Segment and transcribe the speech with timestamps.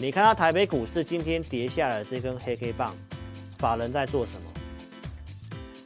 [0.00, 2.94] 你看到台北股市今天跌下来这根黑黑棒，
[3.58, 4.52] 法人在做什么？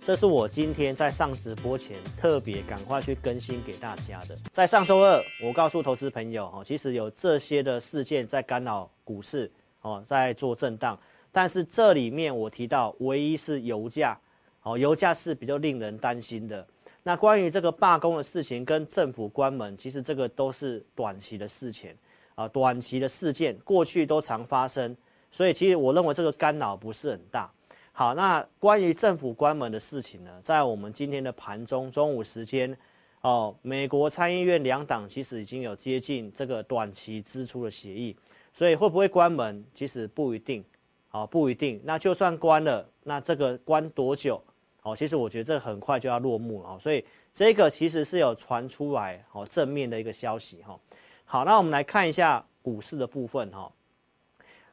[0.05, 4.37] 这是我今天在上直播前特别赶快去更新给大家的。
[4.51, 9.51] 在上周二，我告诉投资朋友哦，其实有这些的事件在干扰股市
[9.81, 10.99] 哦，在做震荡。
[11.33, 14.21] 但是这里面我提到，唯一是油价
[14.63, 16.67] 哦，油价是比较令人担心的。
[17.03, 21.97] 那关于这个罢工的事情跟政府关门，其实这个都是短期的事情
[22.43, 24.97] 啊，短期的事件，过去都常发生，
[25.31, 27.51] 所以其实我认为这个干扰不是很大。
[27.93, 32.77] 好，那关于政府关门的事情呢，在我们今天的盘中中午时间，
[33.21, 38.17] 哦，美国参议院两党其实已经有接近这个短期支出的协议，
[38.53, 40.65] 所以会不会关门，其实不一定，
[41.09, 41.81] 好，不一定。
[41.85, 44.43] 那就算关了，那这个关多久？
[44.83, 50.77] 哦，其实我觉得这很快就要落幕了，所以这个其实是有传出来哦正面的一个消息哈。
[51.33, 53.73] 好，那我们来看一下股市的部分哈。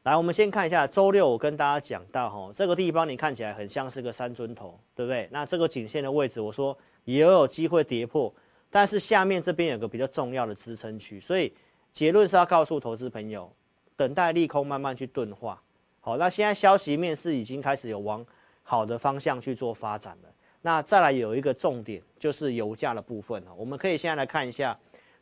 [0.02, 5.26] 来，我们先看一下周六，我跟大家讲到哈，这个地方你看起来很像是个三尊头，对不对？
[5.32, 8.30] 那这个颈线的位置，我说也有机会跌破，
[8.68, 11.50] 但是下面这边有个比较重要的支撑区，所以
[11.94, 13.50] 结论是要告诉投资朋友，
[13.96, 15.62] 等待利空慢慢去钝化。
[16.02, 18.22] 好，那现在消息面是已经开始有往
[18.62, 20.28] 好的方向去做发展了。
[20.60, 24.78] 那再来有一个重点，就是油价的部分，我们可以现在来看一下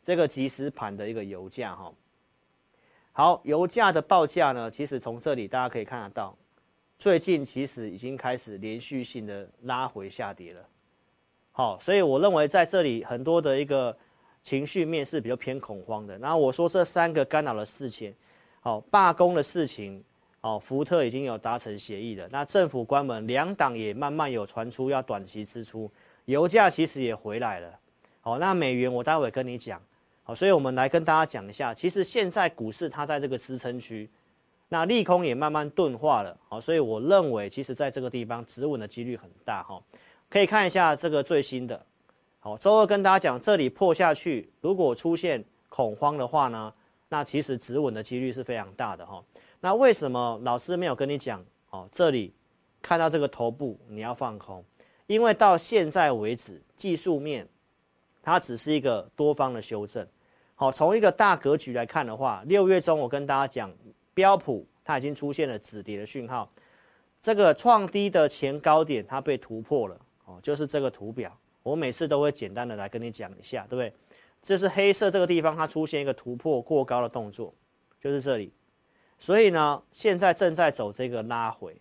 [0.09, 1.93] 这个即时盘的一个油价哈。
[3.11, 6.35] 好，油价的报价呢，其实从这里大家可以看得到，
[6.97, 10.65] 最近其实已经开始连续性的拉回下跌了。
[11.51, 13.95] 好，所以我认为在这里很多的一个
[14.41, 16.17] 情绪面是比较偏恐慌的。
[16.17, 18.11] 那我说这三个干扰的事情，
[18.61, 20.03] 好，罢工的事情，
[20.41, 22.27] 哦，福特已经有达成协议了。
[22.31, 25.87] 那政府关门，两党也慢慢有传出要短期支出，
[26.25, 27.79] 油价其实也回来了。
[28.21, 29.79] 好，那美元我待会跟你讲。
[30.29, 34.07] 好，所以我们来跟大家讲一下，其实现在股市它在这个支撑区，
[34.67, 36.37] 那利空也慢慢钝化了。
[36.47, 39.63] 好，所以我认为其实在这个地方止稳的几率很大。
[39.63, 39.81] 哈，
[40.29, 41.83] 可以看一下这个最新的。
[42.39, 46.71] 好，周二跟大家讲，这里破下去，如果出现恐慌的话呢，
[47.07, 49.03] 那其实止稳的几率是非常大的。
[49.03, 49.23] 哈，
[49.59, 51.43] 那为什么老师没有跟你讲？
[51.71, 52.31] 哦，这里
[52.83, 54.63] 看到这个头部你要放空，
[55.07, 57.47] 因为到现在为止，技术面
[58.21, 60.07] 它只是一个多方的修正。
[60.59, 63.73] 好，从一个大格局来看的话，六月中我跟大家讲，
[64.13, 66.51] 标普它已经出现了止跌的讯号，
[67.21, 71.33] 这个创低的前高点它被突破了，哦，就是这个图表，
[71.63, 73.93] 我每次都会简单的来跟你讲一下，对不对？
[74.41, 77.53] 这是黑色这个地方它出现一个突破过高的动作，
[78.01, 78.51] 就是这里，
[79.17, 81.79] 所以呢，现在正在走这个拉回，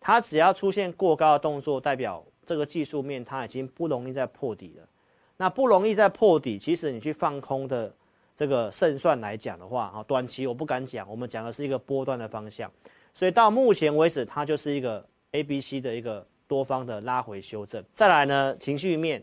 [0.00, 4.88] 它只要出现过高的动作，代表这个技术面它已经不容易再破底了，
[5.36, 7.94] 那不容易再破底，其实你去放空的。
[8.38, 12.70] 这个胜算来讲的话，啊，短期我不敢讲，我们讲的是一个波段的方向，
[13.12, 17.84] 所以到目前为止，它就是一个 A、B、C 的一个多方的拉回修正。
[17.92, 19.20] 再来呢，情绪面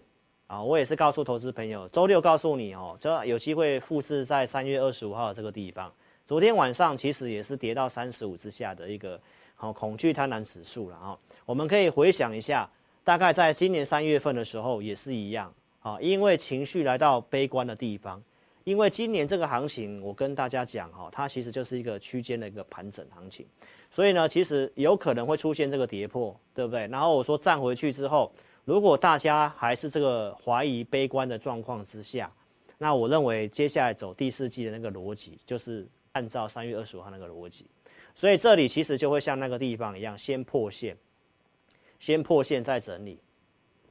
[0.47, 5.89] 啊，我也是告诉投资朋友，周六告诉你哦，就有机会复试在三月二十五号的这个地方。
[6.27, 9.17] 昨天晚上其实也是跌到三十五之下的一个
[9.55, 11.17] 好恐惧贪婪指数了啊。
[11.45, 12.69] 我们可以回想一下，
[13.05, 18.21] 大概在今年三月份的时候也是一样啊，因为情绪来到悲观的地方。
[18.65, 23.45] 因为今年这个行情，我跟大家讲哈，它其实就是一个区间的一个盘整行情，
[23.91, 26.87] 所以呢，其实有可能会出现这个跌破，对不对？
[26.87, 28.33] 然后我说站回去之后，
[28.63, 32.33] 如果大家还是这个怀疑悲观的状况之下，
[32.79, 37.67] 那我认为接下来走第四季的那个逻辑，就是按照三月二十五号那个逻辑，
[38.15, 40.97] 所以这里其实就会像那个地方一样，先破线，
[41.99, 43.19] 先破线再整理。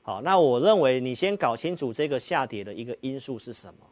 [0.02, 3.86] 好，那我认为你先搞清楚这个下跌的一个因素是什么。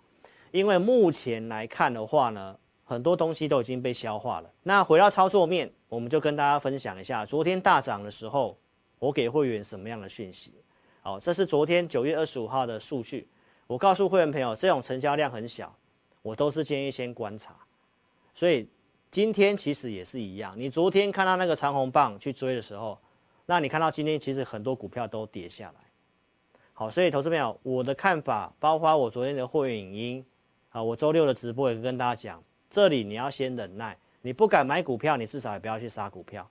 [0.53, 4.51] 因为目前来看的话呢，很多东西都已经被消化了。
[4.63, 8.57] 那回到操作面，我们就跟大家分享一下，昨天大涨的时候，
[8.99, 10.53] 我给会员什么样的讯息？
[11.01, 13.27] 好，这是昨天九月二十五号的数据。
[13.67, 15.75] 我告诉会员朋友，这种成交量很小，
[16.21, 17.57] 我都是建议先观察。
[18.35, 18.69] 所以
[19.11, 22.99] 今天其实也是一样，你昨天看到那个长红棒去追的时候，
[23.47, 25.81] 那你看到今天其实很多股票都跌下来。
[26.75, 30.26] 好，所以投资朋友，我的看法，包括我昨天的会员影音。
[30.73, 36.49] 啊，我周六的直播也跟大家讲，这里你要先忍耐，你不敢买股票，你至少也不要去杀股票，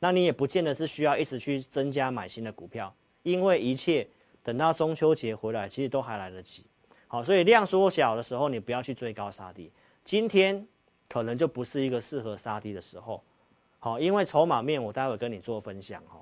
[0.00, 2.92] 那你也不见得是需要一直去增加买新的股票，
[3.22, 4.06] 因为一切
[4.42, 6.66] 等到中秋节回来，其实都还来得及。
[7.06, 9.70] 好，所以量缩小的时候，你不要去追高杀低，
[10.04, 10.66] 今天
[11.08, 13.22] 可能就不是一个适合杀低的时候。
[13.78, 16.20] 好，因为筹码面我待会跟你做分享哈。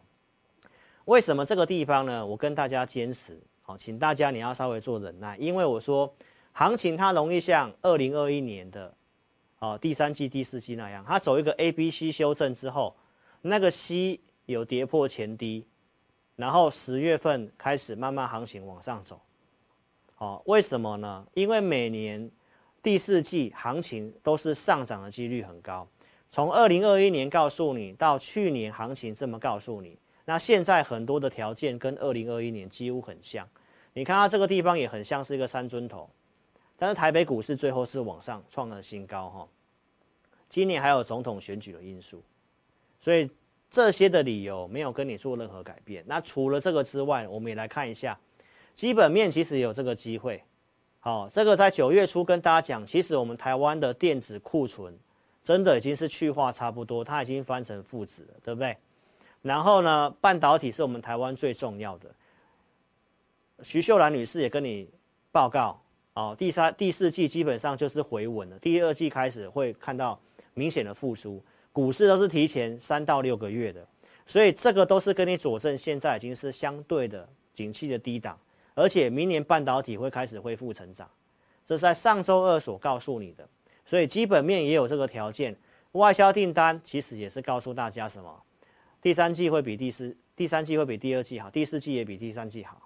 [1.06, 2.26] 为什么这个地方呢？
[2.26, 6.12] 我跟大家坚持，好，请大家你要稍微做忍耐，因为我说。
[6.52, 8.94] 行情它容易像二零二一年的，
[9.58, 12.94] 哦，第三季、第四季那样，它走一个 A、B、C 修正之后，
[13.40, 15.66] 那个 C 有跌破前低，
[16.36, 19.20] 然后十月份开始慢慢行情往上走。
[20.18, 21.26] 哦，为什么呢？
[21.34, 22.30] 因为每年
[22.82, 25.88] 第四季行情都是上涨的几率很高。
[26.28, 33.46] 从二零二一年告诉你到去年行情这么告诉你，那现在很多的条件跟二零二一年几乎很像。
[33.94, 36.08] 你看它这个地方也很像是一个三尊头。
[36.82, 39.48] 但是台北股市最后是往上创了新高哈，
[40.48, 42.20] 今年还有总统选举的因素，
[42.98, 43.30] 所以
[43.70, 46.02] 这些的理由没有跟你做任何改变。
[46.08, 48.18] 那除了这个之外，我们也来看一下
[48.74, 50.42] 基本面，其实有这个机会。
[50.98, 54.92] 好，这个在九月初跟大家讲，其实我们台湾的电子库存
[55.40, 58.76] 真的已经是去化差不多，它已经翻成负值了，对不对？
[59.40, 62.12] 然后呢，半导体是我们台湾最重要的。
[63.62, 64.90] 徐秀兰女士也跟你
[65.30, 65.78] 报告。
[66.14, 70.20] 哦，第三、第四季基本上就是回稳了，第二季开始会看到
[70.52, 71.42] 明显的复苏，
[71.72, 73.86] 股市都是提前三到六个月的，
[74.26, 78.38] 所以这个都是跟你佐证，现在已经是相对的景气的低档，
[78.74, 81.08] 而且明年半导体会开始恢复成长，
[81.64, 83.48] 这是在上周二所告诉你的，
[83.86, 85.56] 所以基本面也有这个条件，
[85.92, 88.42] 外销订单其实也是告诉大家什么，
[89.00, 92.82] 第三季会比第四，第三季会比第二季好，第四季也比第三季好。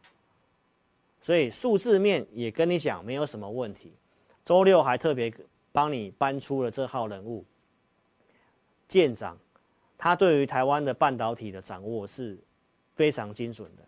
[1.26, 3.92] 所以数字面也跟你讲没有什么问题。
[4.44, 5.32] 周六还特别
[5.72, 7.44] 帮你搬出了这号人物，
[8.88, 9.36] 舰长，
[9.98, 12.38] 他对于台湾的半导体的掌握是
[12.94, 13.82] 非常精准的。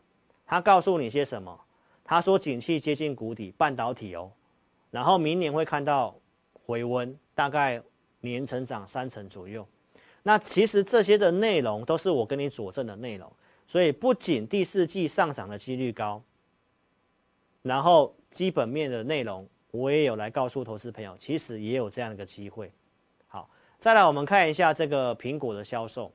[0.44, 1.56] 他告诉你些什么？
[2.02, 4.32] 他说景气接近谷底，半导体哦，
[4.90, 6.18] 然后明年会看到
[6.66, 7.80] 回温，大概
[8.20, 9.64] 年成长三成左右。
[10.24, 13.32] 那其实这些的内容都是我跟你佐证的内容。
[13.68, 16.20] 所以不仅第四季上涨的几率高。
[17.68, 22.72] 然后基本面的内容，我也有来告诉投资朋友，其实也有这样的一个机会。
[23.26, 23.48] 好，
[23.78, 26.10] 再来我们看一下这个苹果的销售，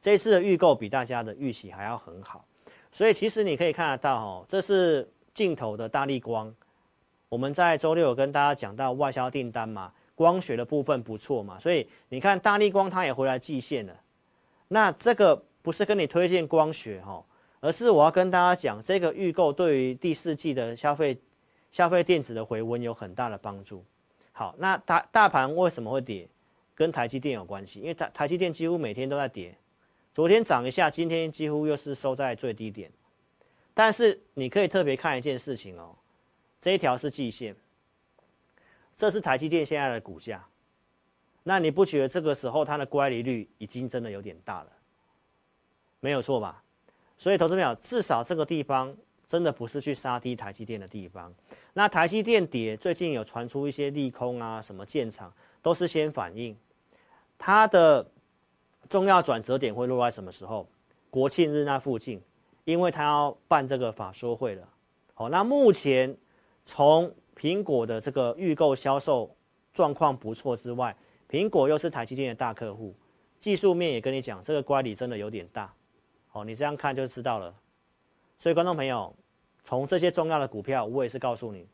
[0.00, 2.44] 这一次的预购比大家的预期还要很好，
[2.90, 6.52] 所以其实你可以看得到哦，这是镜头的大力光。
[7.28, 13.94] 我们在周六有跟大家讲到外销订单嘛，光学的部分不错嘛，所以你看大力光它也回来寄线了。
[14.66, 17.24] 那这个不是跟你推荐光学哈？
[17.60, 21.18] 而是我要跟大家讲，这个预购对于第四季的消费、
[21.72, 23.84] 消费电子的回温有很大的帮助。
[24.32, 26.28] 好，那大大盘为什么会跌？
[26.74, 29.52] 跟台积电有关系，因为台台积电几乎每天都在跌，
[30.14, 32.88] 昨天涨一下，今天几乎又是收在最低点。
[33.74, 35.96] 但是你可以特别看一件事情哦，
[36.60, 37.56] 这一条是季线，
[38.94, 40.46] 这是台积电现在的股价。
[41.42, 44.70] 那你不觉得这个时候它的乖离率已经真的有点大了？
[45.98, 46.62] 没有错吧？
[47.18, 51.34] 所以，投资朋友，至少这个地方真的不是去杀低台积电的地方。
[51.74, 56.56] 那台积电跌，最近有传出一些利空啊，什么建厂，都是先反应。
[57.36, 58.08] 它的
[58.88, 60.66] 重要转折点会落在什么时候？
[61.10, 62.22] 国庆日那附近，
[62.64, 64.68] 因为它要办这个法说会了。
[65.14, 66.16] 好，那目前
[66.64, 69.34] 从苹果的这个预购销售
[69.74, 70.94] 状况不错之外，
[71.28, 72.94] 苹果又是台积电的大客户，
[73.38, 75.74] 技术面也跟你讲，这个乖离真的有点大。
[76.32, 77.54] 哦，你这样看就知道了。
[78.38, 79.14] 所以，观众朋友，
[79.64, 81.66] 从这些重要的股票，我也是告诉你，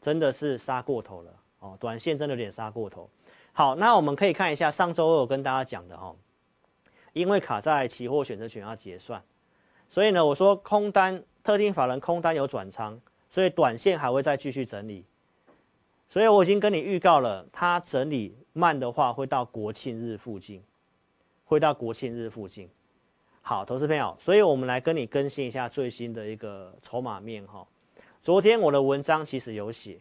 [0.00, 1.32] 真的是杀过头了。
[1.60, 3.08] 哦，短线真的有点杀过头。
[3.52, 6.14] 好，那我们可以看一下上周二我跟大家讲的哈，
[7.12, 9.22] 因为卡在期货选择权要结算，
[9.90, 15.04] 所以呢，我说空单特定法人空单有转仓，所以短线还会再继续整理。
[16.08, 20.62] 所以我已经跟你预告了，它整理慢的话，会到国庆日附近，
[21.44, 22.68] 会到国庆日附近。
[23.44, 27.66] 好，投资朋友，所以我们来跟你更新一下最新的一个筹码面哈。
[28.22, 29.98] 昨天我的文章其实有写，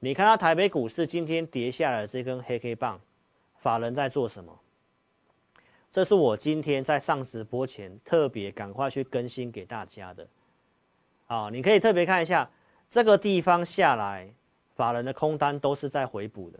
[0.00, 3.00] 你看到台北股市今天跌下来的这根黑 K 棒，
[3.60, 4.58] 法人在做什么？
[5.88, 10.26] 这是我今天在上直播前特别赶快去更新给大家的。
[11.26, 12.50] 好，你可以特别看一下
[12.90, 14.28] 这个地方下来，
[14.74, 16.58] 法人的空单都是在回补的，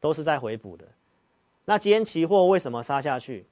[0.00, 0.86] 都是在回补的。
[1.66, 3.46] 那今天期货为什么杀下去？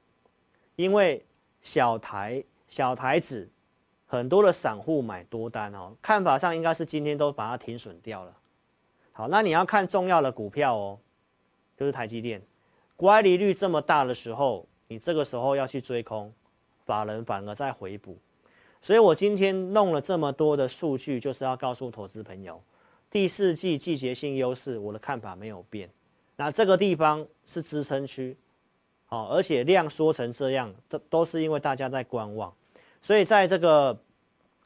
[0.76, 1.22] 因为
[1.62, 3.48] 小台小台子，
[4.06, 8.36] 很多的散户买多单哦，看法上应该是今天都把它停损掉了。
[9.12, 10.98] 好，那你要看重要的股票哦，
[11.76, 12.42] 就是台积电，
[12.96, 16.32] 乖离率这么大的时候，你这个时候要去追空，
[16.86, 18.16] 法人反而在回补。
[18.80, 22.62] 所以我今天弄了这么多的数据，就是要告诉投资朋友，
[23.10, 25.90] 第四季季节性优势，我的看法没有变。
[26.36, 28.34] 那这个地方是支撑区。
[29.10, 32.54] 好，而且量缩成这样，都都是因为大家在观望，
[33.00, 33.98] 所以在这个，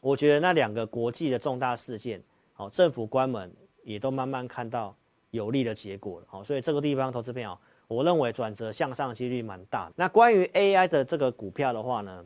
[0.01, 2.23] 我觉得那两个国际的重大事件，
[2.53, 3.51] 好，政府关门
[3.85, 4.95] 也都慢慢看到
[5.31, 6.27] 有利的结果了。
[6.29, 7.59] 好，所以这个地方投资朋友，
[7.89, 9.91] 我认为转折向上几率蛮大。
[9.97, 12.23] 那关于 AI 的这个股票的话呢，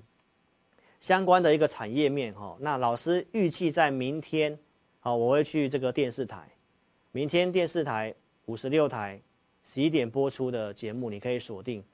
[0.98, 4.58] 相关的一个产业面哈，那老师预计在明天，
[4.98, 6.50] 好，我会去这个电视台，
[7.12, 8.12] 明天电视台
[8.46, 9.22] 五十六台
[9.64, 11.84] 十一点播出的节目，你可以锁定，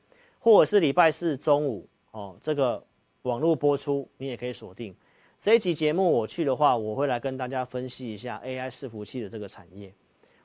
[0.44, 2.84] 或者是礼拜四中午哦，这个
[3.22, 4.94] 网络播出你也可以锁定。
[5.40, 9.90] 这一集节目我去的话，我会来跟大家分析一下 AI 伺服器的这个产业。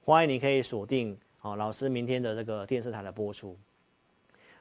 [0.02, 3.58] 欢迎你可以锁定哦，老师明天的这个电视台的播出。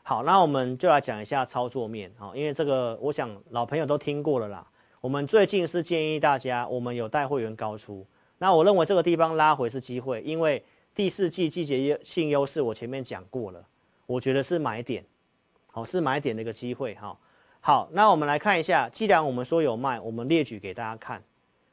[0.03, 4.69] 好，那我们就来讲一下操作面啊，因为这个我想老朋友都听过了啦。
[5.01, 8.05] 我们最近是建议大家，我们有带会员高出。
[8.39, 10.65] 那我认为这个地方拉回是机会，因为
[10.97, 13.65] 第四季季节性优势我前面讲过了，
[14.05, 15.05] 我觉得是买点，
[15.79, 17.17] 好，是买点的一个机会哈。
[17.61, 21.23] 好，那我们来看一下，既然我们说有卖，我们列举给大家看。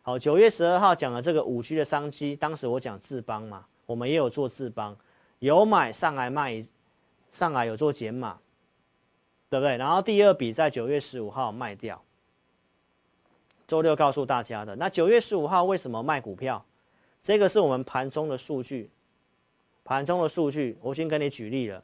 [0.03, 4.95] 好，九月十二号讲了这个五 G 的商机，当时我讲智邦嘛，我们也有做智邦，
[5.39, 6.63] 有买上来卖，
[7.31, 8.37] 上来有做减码，
[9.49, 9.75] 对不对？
[9.77, 11.99] 然后第二笔在九月十五号卖掉。
[13.67, 14.75] 周六告诉大家的。
[14.75, 16.63] 那九月十五号为什么卖股票？
[17.23, 18.91] 这个是我们盘中的数据，
[19.83, 21.83] 盘中的数据，我先跟你举例了，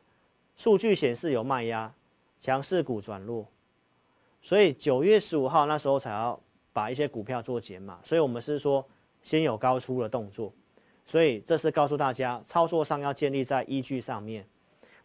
[0.56, 1.92] 数据显示有卖压，
[2.42, 3.48] 强势股转弱。
[4.42, 6.38] 所以九月十五号那时候才要
[6.74, 8.84] 把一些股票做减码，所以我们是说
[9.22, 10.52] 先有高出的动作，
[11.06, 14.46] 所以这是告诉大家操作上要建立在依据上面。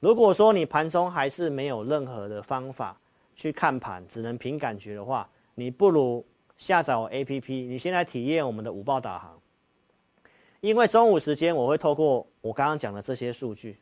[0.01, 2.99] 如果说你盘中还是没有任何的方法
[3.35, 6.25] 去看盘，只能凭感觉的话，你不如
[6.57, 9.39] 下载我 APP，你先来体验我们的午报导航，
[10.61, 13.79] 因为中午时间我会透过我刚刚讲的这些数据。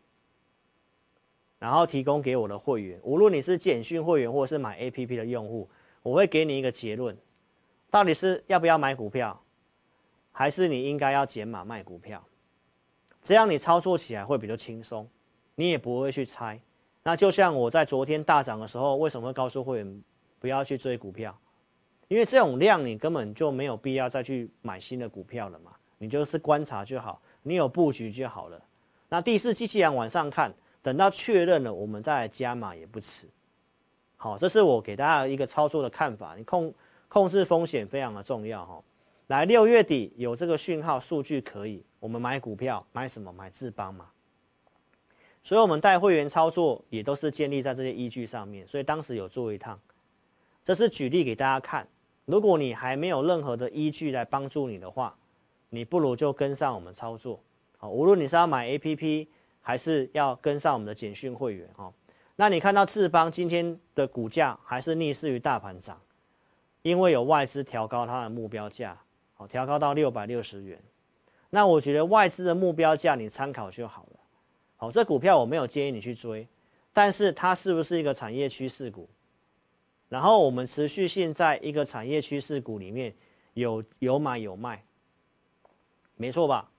[1.64, 5.66] 然后提供给我的会员，无论你是简讯会员或是买 APP 的用户，
[6.02, 7.16] 我会给你一个结论，
[7.90, 9.40] 到底是要不要买股票，
[10.30, 12.22] 还是你应该要减码卖股票，
[13.22, 15.08] 这样你操作起来会比较轻松，
[15.54, 16.60] 你也不会去猜。
[17.02, 20.02] 那就像我在昨天大涨的时候，为什么会告诉会员
[20.38, 21.34] 不要去追股票？
[22.08, 28.62] 因为这种量你根本就没有必要再去买新的股票了嘛，你就是观察就好，你有布局就好了。
[29.08, 30.52] 那第四机器人往上看。
[30.84, 33.26] 等到确认了，我们再来加码也不迟。
[34.18, 36.34] 好，这是我给大家一个操作的看法。
[36.36, 36.74] 你控
[37.08, 38.82] 控制风险非常的重要哈。
[39.28, 43.32] 来，六月底有这个讯号数据可以，我们买股票买什么？
[43.32, 44.10] 买智邦嘛。
[45.42, 48.68] 所以，我们带会员操作也都是建立在这些依据上面。
[48.68, 49.80] 所以当时有做一趟，
[50.62, 51.88] 这是举例给大家看。
[52.26, 55.16] 如果你还没有任何的依据来帮助你的话，
[55.70, 57.40] 你不如就跟上我们操作。
[57.78, 59.26] 好，无论你是要买 APP。
[59.66, 61.90] 还是要跟上我们的简讯会员哦。
[62.36, 65.98] 那你看到智邦今天的股价还是逆势于大盘涨，
[66.82, 69.00] 因为有外资调高它的目标价，
[69.38, 70.78] 哦，调高到六百六十元。
[71.48, 74.20] 那我觉得外资的目标价你参考就好了。
[74.76, 76.46] 好，这股票我没有建议你去追，
[76.92, 79.08] 但是它是不是一个产业趋势股？
[80.10, 83.14] 然后我们持续性在一个产业趋势股里面
[83.54, 84.84] 有有买有卖，
[86.16, 86.70] 没错吧？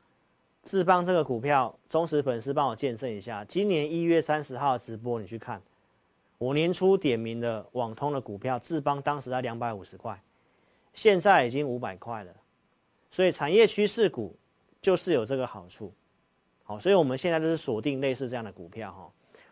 [0.65, 3.45] 智邦这个股票，忠实粉丝帮我见证一下。
[3.45, 5.61] 今年一月三十号直播，你去看，
[6.39, 10.19] 我年初点名的网通的股票，智邦当时在两百五十块，
[10.95, 12.33] 现在已经五百块了。
[13.11, 14.35] 所以产业趋势股
[14.81, 15.93] 就是有这个好处。
[16.63, 19.07] 好，所以我们现在就是锁定类似这样的股票哈。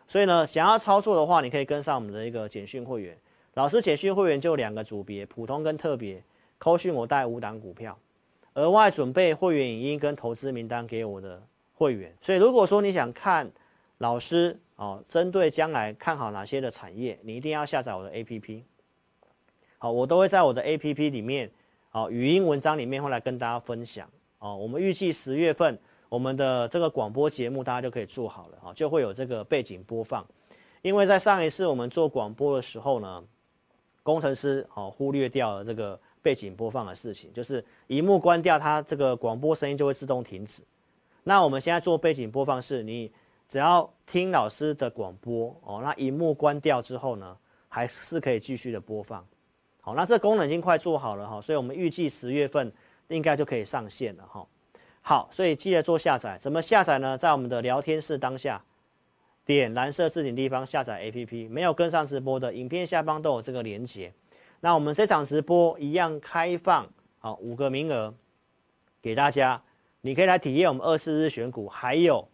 [0.08, 3.16] 所以呢，想要操作的话，你可以跟上我们的一个简讯会员。
[3.54, 6.20] 老师简讯会员就两个组别，普通跟特别。
[6.58, 7.96] 扣讯我带五档股票。
[8.54, 11.42] 额外准备会员影音跟投资名单给我的
[11.74, 13.50] 会员，所以如果说你想看
[13.98, 18.62] 老师哦，针对将来看好哪些的产业，你一定要下载我的 APP。
[19.78, 21.50] 好，我都会在我的 APP 里面，
[21.90, 24.08] 哦，语音文章里面会来跟大家分享。
[24.38, 25.76] 哦，我们预计十月份
[26.08, 30.24] 我们的这个广播节目大家就可以做好了，哦，就会有这个背景播放。
[30.82, 33.24] 因为在上一次我们做广播的时候呢，
[34.04, 35.98] 工程师哦忽略掉了这个。
[36.24, 40.62] 背景播放的事情，就是荧幕关掉，它这个广播声音就会自动停止。
[41.22, 43.12] 那我们现在做背景播放是，你
[43.46, 47.36] 只要听老师的广播哦，那荧幕关掉之后呢，
[47.68, 49.22] 还是可以继续的播放。
[49.82, 52.72] 好，那这功能已经快做好了哈，所以我们预计十月份
[53.08, 54.46] 应该就可以上线了哈。
[55.02, 57.18] 好，所以记得做下载，怎么下载呢？
[57.18, 58.64] 在我们的聊天室当下
[59.44, 64.10] 点蓝色置顶地方下载 APP，没有跟上直播的影片下方都有这个连接。
[64.64, 68.14] 那我们这场直播一样开放，好五个名额
[69.02, 69.62] 给大家，
[70.00, 72.26] 你可以来体验我们二四日选股，还有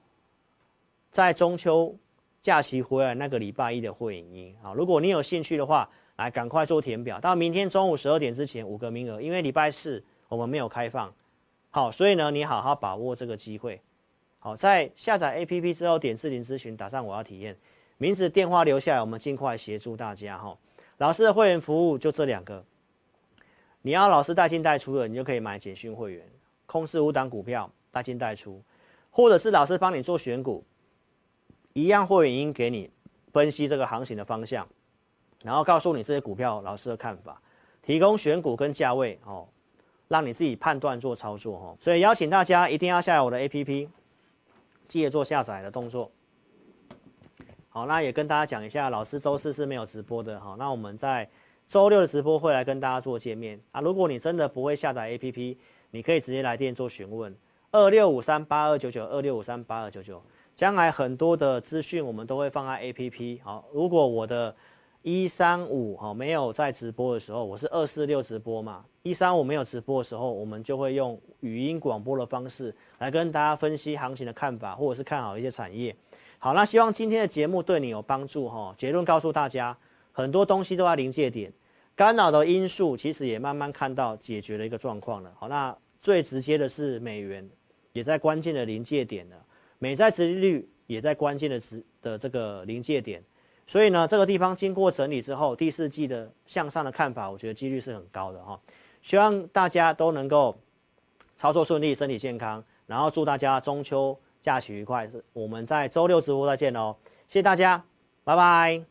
[1.10, 1.92] 在中秋
[2.40, 4.72] 假期回来那个礼拜一的会影音啊。
[4.72, 11.12] 如果你有兴趣的话，来赶快做填表，到明天中午十二点之前五个名额，因为礼拜四我们没有开放，
[11.70, 13.82] 好，所以呢你好好把握这个机会，
[14.38, 17.58] 好，在下载 APP 之后，点智霖咨询，打上我要体验，
[17.98, 20.56] 名字电话留下来，我们尽快协助大家哈。
[21.00, 22.62] 老师的会员服务就这两个，
[23.80, 26.22] 你要老师带进带出的，你就可以买简讯会员，
[26.66, 28.62] 控制五档股票带进带出，
[29.10, 30.62] 或者是老师帮你做选股，
[31.72, 32.90] 一样会员音给你
[33.32, 34.68] 分析这个行情的方向，
[35.42, 37.40] 然后告诉你这些股票老师的看法，
[37.80, 39.48] 提供选股跟价位哦，
[40.08, 41.76] 让你自己判断做操作哦。
[41.80, 43.88] 所以邀请大家一定要下载我的 APP。
[44.86, 46.12] 记得做下载的动作。
[47.72, 50.56] 好，那也跟大家讲一下，老师周四是没有直播的哈。
[50.58, 51.28] 那我们在
[51.68, 53.80] 周六的直播会来跟大家做见面啊。
[53.80, 55.56] 如果你真的不会下载 APP，
[55.92, 57.32] 你可以直接来电做询问，
[57.70, 60.20] 二六五三八二九九，二六五三八二九九。
[60.56, 63.40] 将来很多的资讯我们都会放在 APP。
[63.44, 64.52] 好，如果我的
[65.02, 68.84] 一三五哈没有在直播的时候，我是二四六直播嘛。
[69.04, 75.94] 一三五没有直播的时候，我们就会用语音广播的方式来跟大家分析行情的看法，或者是看好一些产业。
[76.42, 78.74] 好，那希望今天的节目对你有帮助哈。
[78.78, 79.76] 结论告诉大家，
[80.10, 81.52] 很多东西都在临界点，
[81.94, 85.30] 干扰的因素其实也慢慢看到解决的一个状况了。
[85.38, 87.46] 好，那最直接的是美元
[87.92, 89.36] 也在关键的临界点了，
[89.78, 93.22] 美债殖利率也在关键的值的这个临界点。
[93.66, 98.58] 所以呢，这个地方经过整理之后，第四季的向上的看法，我觉得几率是很高的哈。
[99.02, 100.58] 希望大家都能够
[101.36, 105.08] 操作顺利，身体健康，然后祝大家中秋假期愉快。
[105.32, 106.96] 我们在周六直播再见哦，
[107.28, 107.82] 谢谢大家，
[108.24, 108.82] 拜拜。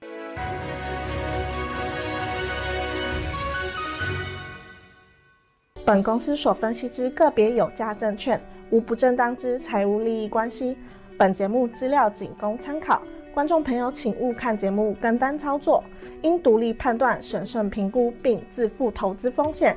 [5.86, 8.40] 本公司所分析之个别有价证券，
[8.70, 10.78] 无不正当之财务利益关系。
[11.18, 13.02] 本节目资料仅供参考，
[13.34, 15.84] 观众朋友请勿看节目跟单操作，
[16.22, 19.76] 应独立判断、审慎评估并自负投资风险。